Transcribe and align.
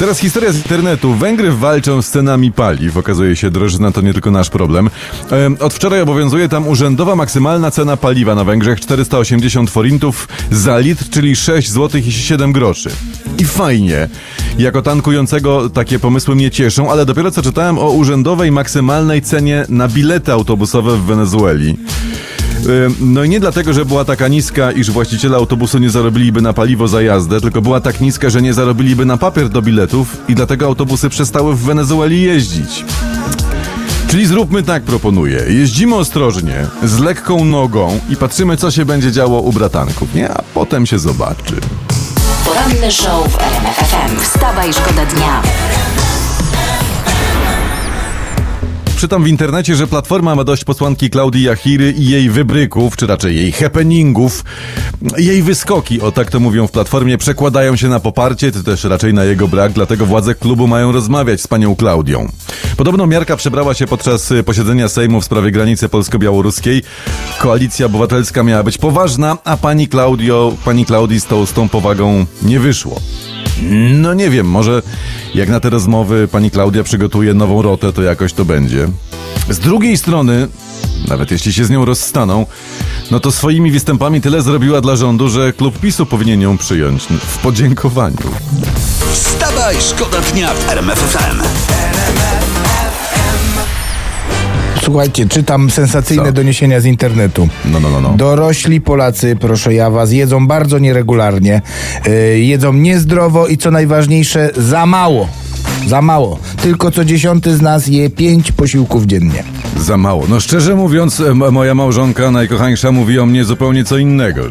Teraz 0.00 0.18
historia 0.18 0.52
z 0.52 0.56
internetu. 0.56 1.14
Węgry 1.14 1.52
walczą 1.52 2.02
z 2.02 2.10
cenami 2.10 2.52
paliw. 2.52 2.96
Okazuje 2.96 3.36
się, 3.36 3.50
drożyzna 3.50 3.92
to 3.92 4.00
nie 4.00 4.12
tylko 4.12 4.30
nasz 4.30 4.50
problem. 4.50 4.90
Em, 5.30 5.56
Od 5.60 5.74
wczoraj 5.74 6.00
obowiązuje 6.00 6.48
tam 6.48 6.68
urzędowa 6.68 7.16
maksymalna 7.16 7.70
cena 7.70 7.96
paliwa 7.96 8.34
na 8.34 8.44
Węgrzech 8.44 8.80
480 8.80 9.70
forintów 9.70 10.28
za 10.50 10.78
litr, 10.78 11.04
czyli 11.10 11.36
6 11.36 11.70
zł 11.70 12.00
i 12.06 12.12
7 12.12 12.52
groszy. 12.52 12.90
I 13.38 13.44
fajnie. 13.44 14.08
Jako 14.58 14.82
tankującego 14.82 15.70
takie 15.70 15.98
pomysły 15.98 16.34
mnie 16.34 16.50
cieszą, 16.50 16.90
ale 16.90 17.06
dopiero 17.06 17.30
co 17.30 17.42
czytałem 17.42 17.78
o 17.78 17.90
urzędowej 17.90 18.52
maksymalnej 18.52 19.22
cenie 19.22 19.64
na 19.68 19.88
bilety 19.88 20.32
autobusowe 20.32 20.96
w 20.96 21.02
Wenezueli. 21.02 21.76
No 23.00 23.24
i 23.24 23.28
nie 23.28 23.40
dlatego, 23.40 23.72
że 23.72 23.84
była 23.84 24.04
taka 24.04 24.28
niska, 24.28 24.72
iż 24.72 24.90
właściciele 24.90 25.36
autobusu 25.36 25.78
nie 25.78 25.90
zarobiliby 25.90 26.42
na 26.42 26.52
paliwo 26.52 26.88
za 26.88 27.02
jazdę, 27.02 27.40
tylko 27.40 27.62
była 27.62 27.80
tak 27.80 28.00
niska, 28.00 28.30
że 28.30 28.42
nie 28.42 28.54
zarobiliby 28.54 29.04
na 29.04 29.16
papier 29.16 29.48
do 29.48 29.62
biletów 29.62 30.16
i 30.28 30.34
dlatego 30.34 30.66
autobusy 30.66 31.08
przestały 31.08 31.54
w 31.54 31.58
Wenezueli 31.58 32.22
jeździć. 32.22 32.84
Czyli 34.08 34.26
zróbmy 34.26 34.62
tak, 34.62 34.82
proponuję. 34.82 35.44
Jeździmy 35.48 35.94
ostrożnie, 35.94 36.66
z 36.82 36.98
lekką 36.98 37.44
nogą 37.44 38.00
i 38.10 38.16
patrzymy, 38.16 38.56
co 38.56 38.70
się 38.70 38.84
będzie 38.84 39.12
działo 39.12 39.40
u 39.40 39.52
bratanków, 39.52 40.14
nie? 40.14 40.30
A 40.30 40.42
potem 40.54 40.86
się 40.86 40.98
zobaczy. 40.98 41.54
Poranny 42.44 42.92
show 42.92 43.28
w 43.32 43.38
RMF 43.38 43.76
FM. 43.76 44.20
Wstawaj, 44.20 44.72
szkoda 44.72 45.06
dnia. 45.06 45.42
Czytam 49.00 49.24
w 49.24 49.28
internecie, 49.28 49.76
że 49.76 49.86
Platforma 49.86 50.34
ma 50.34 50.44
dość 50.44 50.64
posłanki 50.64 51.10
Klaudii 51.10 51.42
Jachiry 51.42 51.92
i 51.92 52.08
jej 52.08 52.30
wybryków, 52.30 52.96
czy 52.96 53.06
raczej 53.06 53.36
jej 53.36 53.52
happeningów. 53.52 54.44
Jej 55.18 55.42
wyskoki, 55.42 56.00
o 56.00 56.12
tak 56.12 56.30
to 56.30 56.40
mówią 56.40 56.66
w 56.66 56.70
Platformie, 56.70 57.18
przekładają 57.18 57.76
się 57.76 57.88
na 57.88 58.00
poparcie, 58.00 58.52
czy 58.52 58.64
też 58.64 58.84
raczej 58.84 59.14
na 59.14 59.24
jego 59.24 59.48
brak, 59.48 59.72
dlatego 59.72 60.06
władze 60.06 60.34
klubu 60.34 60.66
mają 60.66 60.92
rozmawiać 60.92 61.40
z 61.40 61.46
panią 61.46 61.76
Klaudią. 61.76 62.28
Podobno 62.76 63.06
miarka 63.06 63.36
przebrała 63.36 63.74
się 63.74 63.86
podczas 63.86 64.32
posiedzenia 64.46 64.88
Sejmu 64.88 65.20
w 65.20 65.24
sprawie 65.24 65.50
granicy 65.50 65.88
polsko-białoruskiej. 65.88 66.82
Koalicja 67.38 67.86
Obywatelska 67.86 68.42
miała 68.42 68.62
być 68.62 68.78
poważna, 68.78 69.38
a 69.44 69.56
pani 69.56 69.88
Klaudio, 69.88 70.56
pani 70.64 70.86
Klaudii 70.86 71.20
z 71.20 71.24
tą, 71.24 71.46
z 71.46 71.52
tą 71.52 71.68
powagą 71.68 72.26
nie 72.42 72.60
wyszło. 72.60 73.00
No 73.62 74.14
nie 74.14 74.30
wiem, 74.30 74.46
może 74.46 74.82
jak 75.34 75.48
na 75.48 75.60
te 75.60 75.70
rozmowy 75.70 76.28
pani 76.28 76.50
Klaudia 76.50 76.82
przygotuje 76.84 77.34
nową 77.34 77.62
rotę, 77.62 77.92
to 77.92 78.02
jakoś 78.02 78.32
to 78.32 78.44
będzie. 78.44 78.88
Z 79.48 79.58
drugiej 79.58 79.96
strony, 79.96 80.48
nawet 81.08 81.30
jeśli 81.30 81.52
się 81.52 81.64
z 81.64 81.70
nią 81.70 81.84
rozstaną, 81.84 82.46
no 83.10 83.20
to 83.20 83.32
swoimi 83.32 83.70
występami 83.70 84.20
tyle 84.20 84.42
zrobiła 84.42 84.80
dla 84.80 84.96
rządu, 84.96 85.28
że 85.28 85.52
klub 85.52 85.78
PiSu 85.78 86.06
powinien 86.06 86.40
ją 86.40 86.58
przyjąć 86.58 87.02
w 87.02 87.38
podziękowaniu. 87.38 88.16
Wstawaj, 89.12 89.76
szkoda 89.80 90.20
dnia 90.20 90.54
w 90.54 90.70
RMF 90.70 90.98
FM. 90.98 91.42
Słuchajcie, 94.82 95.26
czytam 95.26 95.70
sensacyjne 95.70 96.24
Co? 96.24 96.32
doniesienia 96.32 96.80
z 96.80 96.84
internetu. 96.84 97.48
No, 97.64 97.80
no, 97.80 97.90
no, 97.90 98.00
no. 98.00 98.14
Dorośli 98.16 98.80
Polacy, 98.80 99.36
proszę 99.40 99.74
ja 99.74 99.90
was, 99.90 100.12
jedzą 100.12 100.46
bardzo 100.46 100.78
nieregularnie, 100.78 101.62
yy, 102.06 102.40
jedzą 102.40 102.72
niezdrowo 102.72 103.46
i 103.46 103.58
co 103.58 103.70
najważniejsze, 103.70 104.50
za 104.56 104.86
mało. 104.86 105.28
Za 105.86 106.02
mało. 106.02 106.38
Tylko 106.62 106.90
co 106.90 107.04
dziesiąty 107.04 107.56
z 107.56 107.62
nas 107.62 107.86
je 107.86 108.10
pięć 108.10 108.52
posiłków 108.52 109.06
dziennie. 109.06 109.44
Za 109.80 109.96
mało. 109.96 110.26
No 110.28 110.40
szczerze 110.40 110.74
mówiąc, 110.74 111.22
moja 111.52 111.74
małżonka 111.74 112.30
najkochańsza 112.30 112.92
mówi 112.92 113.18
o 113.18 113.26
mnie 113.26 113.44
zupełnie 113.44 113.84
co 113.84 113.98
innego. 113.98 114.42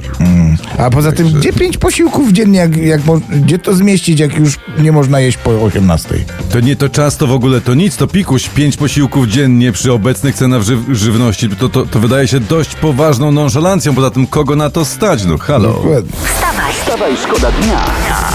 A 0.77 0.89
poza 0.89 1.11
tym, 1.11 1.27
gdzie 1.27 1.53
pięć 1.53 1.77
posiłków 1.77 2.31
dziennie, 2.31 2.59
jak, 2.59 2.77
jak 2.77 3.01
gdzie 3.29 3.59
to 3.59 3.73
zmieścić, 3.73 4.19
jak 4.19 4.37
już 4.37 4.59
nie 4.79 4.91
można 4.91 5.19
jeść 5.19 5.37
po 5.37 5.49
18? 5.49 6.09
To 6.51 6.59
nie 6.59 6.75
to 6.75 6.89
czas, 6.89 7.17
to 7.17 7.27
w 7.27 7.31
ogóle 7.31 7.61
to 7.61 7.73
nic, 7.73 7.97
to 7.97 8.07
pikuś, 8.07 8.49
pięć 8.49 8.77
posiłków 8.77 9.27
dziennie 9.27 9.71
przy 9.71 9.93
obecnych 9.93 10.35
cenach 10.35 10.61
żyw 10.61 10.79
żywności, 10.91 11.49
to, 11.49 11.69
to, 11.69 11.85
to 11.85 11.99
wydaje 11.99 12.27
się 12.27 12.39
dość 12.39 12.75
poważną 12.75 13.31
nonszalancją, 13.31 13.95
poza 13.95 14.11
tym 14.11 14.27
kogo 14.27 14.55
na 14.55 14.69
to 14.69 14.85
stać, 14.85 15.25
no 15.25 15.37
halo. 15.37 15.73
Dokładnie. 15.73 16.11
Wstawaj, 16.23 16.73
Wstawaj, 16.73 17.17
szkoda 17.17 17.51
dnia 17.51 17.85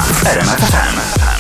w 0.07 1.34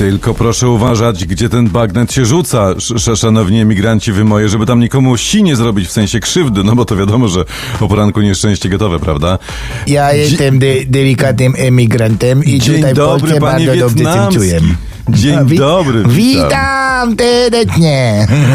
Tylko 0.00 0.34
proszę 0.34 0.68
uważać, 0.68 1.24
gdzie 1.26 1.48
ten 1.48 1.68
bagnet 1.68 2.12
się 2.12 2.24
rzuca, 2.24 2.70
sz 2.70 2.96
sz 2.96 3.18
szanowni 3.20 3.60
emigranci 3.60 4.12
wy 4.12 4.24
moje, 4.24 4.48
żeby 4.48 4.66
tam 4.66 4.80
nikomu 4.80 5.16
si 5.16 5.42
nie 5.42 5.56
zrobić 5.56 5.88
w 5.88 5.92
sensie 5.92 6.20
krzywdy, 6.20 6.64
no 6.64 6.76
bo 6.76 6.84
to 6.84 6.96
wiadomo, 6.96 7.28
że 7.28 7.44
o 7.80 7.88
poranku 7.88 8.20
nieszczęście 8.20 8.68
gotowe, 8.68 8.98
prawda? 8.98 9.38
Ja 9.86 10.12
jestem 10.12 10.58
de- 10.58 10.84
delikatnym 10.86 11.54
emigrantem 11.58 12.44
i 12.44 12.58
Dzień 12.58 12.76
tutaj 12.76 12.94
dobry, 12.94 13.20
Polsce 13.20 13.40
bardzo 13.40 13.76
dobrze 13.76 13.94
wietnamski. 13.96 14.34
czuję. 14.34 14.60
Dzień 15.08 15.34
A, 15.38 15.44
wi- 15.44 15.58
dobry, 15.58 16.04
witam. 16.08 17.16
Witam. 17.16 17.16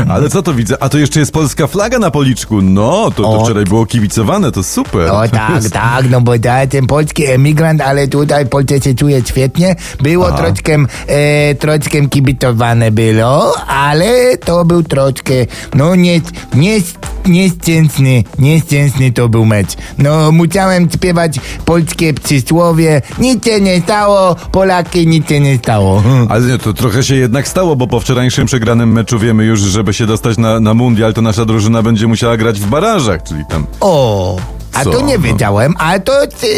Ale 0.10 0.30
co 0.30 0.42
to 0.42 0.54
widzę? 0.54 0.84
A 0.84 0.90
to 0.90 0.98
jeszcze 0.98 1.20
jest 1.20 1.32
polska 1.32 1.68
flaga 1.68 2.00
na 2.00 2.12
policzku. 2.12 2.62
No, 2.62 3.12
to, 3.16 3.24
to 3.24 3.30
O. 3.30 3.46
wczoraj 3.46 3.64
było 3.64 3.86
kibicowane, 3.86 4.52
to 4.52 4.64
super. 4.64 5.12
O 5.12 5.28
tak, 5.28 5.70
tak, 5.72 6.10
no 6.10 6.22
bo 6.22 6.34
ja 6.44 6.68
ten 6.68 6.88
polski 6.88 7.26
emigrant, 7.26 7.82
ale 7.82 8.08
tutaj 8.08 8.46
w 8.46 8.50
Polsce 8.50 8.82
się 8.82 8.94
czuję 8.96 9.22
świetnie. 9.26 9.76
Było 10.04 10.32
troszkę, 10.32 10.78
e, 11.08 11.56
troszkę 11.56 12.08
kibicowane 12.10 12.92
było, 12.92 13.58
ale 13.68 14.38
to 14.38 14.66
był 14.66 14.84
troszkę, 14.84 15.34
no 15.76 15.96
nie, 15.96 16.22
nie, 16.54 16.80
nieszczęsny, 17.26 18.24
nieszczęsny 18.40 19.12
to 19.12 19.30
był 19.30 19.46
mecz. 19.46 19.70
No 19.98 20.32
musiałem 20.32 20.90
śpiewać 20.90 21.40
polskie 21.66 22.14
przysłowie, 22.14 23.02
nic 23.20 23.46
się 23.46 23.62
nie 23.62 23.82
stało, 23.82 24.36
Polaki 24.52 25.08
nic 25.08 25.30
się 25.30 25.40
nie 25.40 25.58
stało. 25.58 26.04
Ale 26.36 26.46
nie, 26.46 26.58
to 26.58 26.74
trochę 26.74 27.04
się 27.04 27.16
jednak 27.16 27.48
stało, 27.48 27.76
bo 27.76 27.88
po 27.88 28.00
wczorajszym 28.00 28.46
przegranym 28.46 28.92
meczu 28.92 29.20
wiemy 29.20 29.46
już, 29.46 29.60
żeby 29.60 29.94
się 29.94 30.06
dostać 30.06 30.38
na, 30.38 30.60
na 30.60 30.74
mundial, 30.74 31.14
to 31.14 31.22
nasza 31.22 31.46
drużyna 31.46 31.82
będzie 31.82 32.08
musiała 32.08 32.38
grać 32.38 32.60
w 32.60 32.66
barażach, 32.66 33.24
czyli 33.24 33.46
tam... 33.50 33.68
O, 33.82 34.38
a 34.74 34.84
Co? 34.84 34.92
to 34.92 35.02
nie 35.02 35.20
wiedziałem, 35.20 35.74
ale 35.78 36.00
to, 36.00 36.14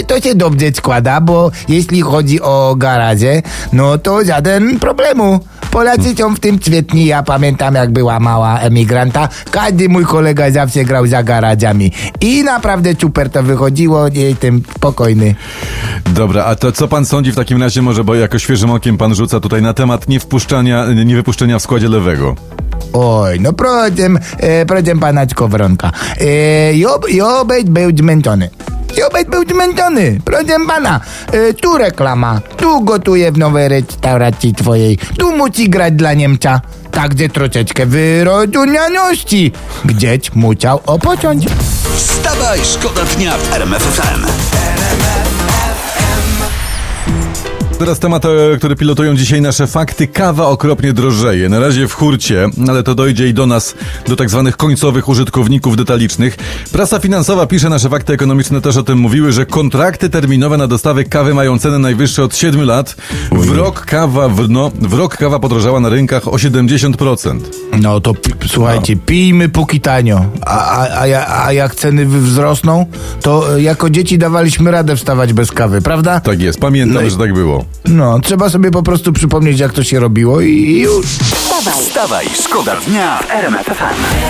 to 0.08 0.22
się 0.22 0.36
dobrze 0.36 0.66
składa, 0.76 1.22
bo 1.22 1.52
jeśli 1.68 2.02
chodzi 2.02 2.42
o 2.42 2.76
garaże, 2.78 3.42
no 3.74 3.98
to 3.98 4.26
żaden 4.26 4.80
problemu. 4.80 5.40
Polacy 5.78 6.16
są 6.16 6.36
w 6.36 6.40
tym 6.40 6.60
świetni. 6.62 7.06
Ja 7.06 7.24
pamiętam, 7.24 7.76
jak 7.76 7.92
była 7.92 8.20
mała 8.20 8.60
emigranta. 8.60 9.30
Każdy 9.52 9.90
mój 9.90 10.06
kolega 10.06 10.52
zawsze 10.52 10.86
grał 10.86 11.08
za 11.08 11.24
garażami. 11.24 11.92
I 12.22 12.44
naprawdę 12.44 12.94
super 13.02 13.30
to 13.30 13.44
wychodziło. 13.44 14.08
Jestem 14.14 14.62
spokojny. 14.76 15.36
Dobra, 16.06 16.46
a 16.46 16.56
to 16.56 16.72
co 16.72 16.88
pan 16.88 17.06
sądzi 17.06 17.32
w 17.32 17.36
takim 17.36 17.62
razie 17.62 17.82
może, 17.82 18.04
bo 18.04 18.16
jako 18.16 18.40
świeżym 18.40 18.72
okiem 18.72 18.98
pan 18.98 19.16
rzuca 19.16 19.40
tutaj 19.40 19.62
na 19.62 19.74
temat 19.74 20.10
niewpuszczania, 20.10 20.86
niewypuszczenia 21.06 21.60
w 21.60 21.62
składzie 21.62 21.90
lewego. 21.90 22.36
Oj, 22.94 23.40
no 23.40 23.54
proszę, 23.54 24.10
e, 24.38 24.66
proszę 24.66 24.96
pana 25.00 25.26
Skowronka. 25.30 25.92
E, 26.22 26.78
jo, 26.78 27.00
Jobeć 27.10 27.70
był 27.70 27.98
zmęczony. 27.98 28.50
Jobeć 28.98 29.28
był 29.28 29.44
zmęczony, 29.50 30.20
proszę 30.26 30.58
pana. 30.68 31.00
E, 31.32 31.54
tu 31.54 31.78
reklama, 31.78 32.42
tu 32.58 32.82
gotuje 32.84 33.32
w 33.32 33.38
nowej 33.38 33.68
restauracji 33.68 34.54
twojej, 34.54 34.98
tu 35.20 35.38
musi 35.38 35.70
grać 35.70 35.94
dla 35.94 36.14
Niemca. 36.14 36.62
Także 36.92 37.30
troszeczkę 37.30 37.86
wyrozumiałości. 37.86 39.52
Gdzieś 39.86 40.34
musiał 40.36 40.80
opocząć. 40.86 41.46
Wstawaj, 41.96 42.60
szkoda 42.64 43.02
dnia 43.04 43.38
w 43.38 43.54
RMF 43.54 43.84
FM. 43.84 44.26
Teraz 47.80 48.00
temat, 48.00 48.26
e, 48.26 48.30
który 48.58 48.76
pilotują 48.76 49.16
dzisiaj 49.16 49.42
nasze 49.42 49.68
fakty. 49.68 50.08
Kawa 50.08 50.48
okropnie 50.48 50.94
drożeje. 50.94 51.50
Na 51.50 51.60
razie 51.60 51.88
w 51.88 51.94
hurcie, 51.94 52.50
ale 52.70 52.84
to 52.84 52.96
dojdzie 52.96 53.28
i 53.28 53.34
do 53.34 53.46
nas, 53.48 53.76
do 54.08 54.16
tak 54.16 54.30
zwanych 54.30 54.58
końcowych 54.58 55.10
użytkowników 55.10 55.76
detalicznych. 55.78 56.38
Prasa 56.72 57.00
finansowa 57.00 57.46
pisze, 57.48 57.70
nasze 57.70 57.90
fakty 57.90 58.14
ekonomiczne 58.14 58.62
też 58.62 58.78
o 58.78 58.84
tym 58.84 58.98
mówiły, 58.98 59.32
że 59.32 59.46
kontrakty 59.46 60.10
terminowe 60.10 60.58
na 60.58 60.68
dostawy 60.68 61.04
kawy 61.04 61.34
mają 61.34 61.60
cenę 61.60 61.80
najwyższe 61.80 62.24
od 62.24 62.36
7 62.38 62.62
lat. 62.66 62.96
W 63.32 63.52
rok 63.58 63.86
kawa, 63.86 64.30
w, 64.30 64.50
no, 64.50 64.72
w 64.82 64.94
rok 64.94 65.18
kawa 65.18 65.40
podrożała 65.40 65.80
na 65.80 65.90
rynkach 65.90 66.28
o 66.28 66.32
70%. 66.32 67.40
No 67.82 68.00
to 68.02 68.14
słuchajcie, 68.48 68.96
pijmy 68.96 69.50
póki 69.50 69.82
tanio. 69.82 70.26
A, 70.46 70.78
a, 70.78 70.88
a, 71.18 71.46
a 71.46 71.54
jak 71.54 71.76
ceny 71.76 72.06
wzrosną, 72.06 72.86
to 73.22 73.56
e, 73.56 73.62
jako 73.62 73.90
dzieci 73.90 74.18
dawaliśmy 74.18 74.72
radę 74.72 74.96
wstawać 74.96 75.34
bez 75.34 75.52
kawy, 75.52 75.82
prawda? 75.82 76.20
Tak 76.20 76.42
jest, 76.42 76.60
pamiętam, 76.60 76.96
No 76.96 77.02
i- 77.08 77.12
że 77.12 77.18
tak 77.18 77.34
było. 77.34 77.67
No, 77.86 78.20
trzeba 78.20 78.50
sobie 78.50 78.72
po 78.72 78.84
prostu 78.84 79.14
przypomnieć, 79.14 79.60
jak 79.60 79.74
to 79.74 79.84
się 79.84 80.00
robiło 80.00 80.42
i 80.42 80.80
już. 80.80 81.06
wstawaj, 81.06 81.84
Wstawaj, 81.84 82.26
szkoda 82.44 82.76
dnia 82.88 83.20
w 83.20 83.32
RMF 83.32 83.66
FM. 83.66 84.28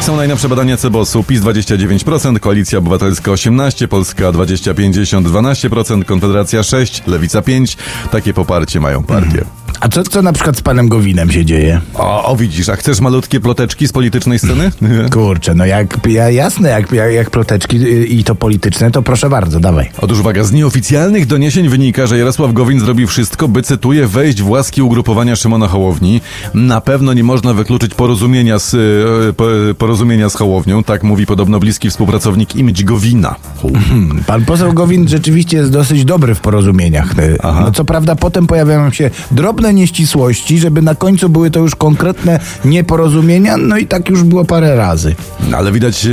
Są 0.00 0.16
najnowsze 0.16 0.48
badania 0.48 0.76
Cebosu. 0.76 1.24
PiS 1.24 1.40
29%, 1.40 2.38
Koalicja 2.38 2.78
Obywatelska 2.78 3.30
18%, 3.30 3.86
Polska 3.86 4.24
20-50, 4.32 5.22
12%, 5.22 6.04
Konfederacja 6.04 6.60
6%, 6.60 7.00
Lewica 7.06 7.40
5%. 7.40 7.76
Takie 8.10 8.34
poparcie 8.34 8.80
mają 8.80 9.04
partie. 9.04 9.44
A 9.80 9.88
co, 9.88 10.02
co 10.02 10.22
na 10.22 10.32
przykład 10.32 10.56
z 10.56 10.62
panem 10.62 10.88
Gowinem 10.88 11.30
się 11.30 11.44
dzieje? 11.44 11.80
O, 11.94 12.24
o 12.24 12.36
widzisz, 12.36 12.68
a 12.68 12.76
chcesz 12.76 13.00
malutkie 13.00 13.40
ploteczki 13.40 13.88
z 13.88 13.92
politycznej 13.92 14.38
sceny? 14.38 14.70
Kurczę, 15.12 15.54
no 15.54 15.66
jak, 15.66 15.98
ja, 16.08 16.30
jasne, 16.30 16.68
jak, 16.68 16.92
jak, 16.92 17.12
jak 17.12 17.30
ploteczki 17.30 17.76
y, 17.76 18.06
i 18.06 18.24
to 18.24 18.34
polityczne, 18.34 18.90
to 18.90 19.02
proszę 19.02 19.30
bardzo, 19.30 19.60
dawaj. 19.60 19.90
Otóż 20.00 20.20
uwaga, 20.20 20.44
z 20.44 20.52
nieoficjalnych 20.52 21.26
doniesień 21.26 21.68
wynika, 21.68 22.06
że 22.06 22.18
Jarosław 22.18 22.52
Gowin 22.52 22.80
zrobi 22.80 23.06
wszystko, 23.06 23.48
by, 23.48 23.62
cytuję, 23.62 24.06
wejść 24.06 24.42
w 24.42 24.48
łaski 24.50 24.82
ugrupowania 24.82 25.36
Szymona 25.36 25.68
Hołowni. 25.68 26.20
Na 26.54 26.80
pewno 26.80 27.12
nie 27.12 27.24
można 27.24 27.54
wykluczyć 27.54 27.94
porozumienia 27.94 28.58
z, 28.58 28.74
e, 28.74 29.32
po- 29.32 29.74
porozumienia 29.78 30.28
z 30.30 30.34
Hołownią, 30.34 30.84
tak 30.84 31.02
mówi 31.02 31.26
podobno 31.26 31.58
bliski 31.60 31.90
współpracownik 31.90 32.56
Imidź 32.56 32.84
Gowina. 32.84 33.34
Hmm, 33.62 34.24
Pan 34.26 34.44
poseł 34.44 34.72
Gowin 34.72 35.08
rzeczywiście 35.08 35.56
jest 35.56 35.70
dosyć 35.72 36.04
dobry 36.04 36.34
w 36.34 36.40
porozumieniach. 36.40 37.18
Y, 37.18 37.38
Aha. 37.42 37.60
No 37.64 37.72
co 37.72 37.84
prawda 37.84 38.16
potem 38.16 38.46
pojawiają 38.46 38.90
się 38.90 39.10
drobne 39.30 39.67
nieścisłości, 39.72 40.58
żeby 40.58 40.82
na 40.82 40.94
końcu 40.94 41.28
były 41.28 41.50
to 41.50 41.60
już 41.60 41.74
konkretne 41.74 42.40
nieporozumienia, 42.64 43.56
no 43.56 43.76
i 43.76 43.86
tak 43.86 44.08
już 44.08 44.22
było 44.22 44.44
parę 44.44 44.76
razy. 44.76 45.14
No, 45.50 45.56
Ale 45.56 45.72
widać, 45.72 46.06
e, 46.06 46.10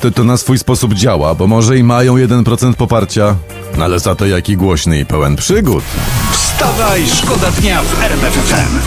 to, 0.00 0.10
to 0.10 0.24
na 0.24 0.36
swój 0.36 0.58
sposób 0.58 0.94
działa, 0.94 1.34
bo 1.34 1.46
może 1.46 1.78
i 1.78 1.82
mają 1.82 2.16
1% 2.16 2.74
poparcia, 2.74 3.36
no 3.78 3.84
ale 3.84 3.98
za 4.00 4.14
to 4.14 4.26
jaki 4.26 4.56
głośny 4.56 5.00
i 5.00 5.06
pełen 5.06 5.36
przygód. 5.36 5.84
Wstawaj, 6.32 7.02
szkoda 7.06 7.50
dnia 7.50 7.82
w 7.82 8.02
RMF 8.02 8.34
FM. 8.34 8.78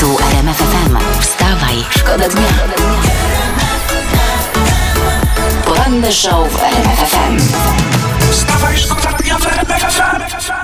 Tu 0.00 0.16
RMF 0.32 0.56
FM. 0.56 0.96
Wstawaj, 1.20 1.76
szkoda 1.90 2.28
dnia. 2.28 2.48
Poranny 5.64 6.12
show 6.12 6.52
w 6.52 6.62
RMF 6.62 7.10
FM. 7.10 7.38
Wstawaj, 8.30 8.78
szkoda 8.78 9.12
dnia 9.12 9.38
w 9.38 9.46
RMF 9.46 9.82
FM. 9.82 10.57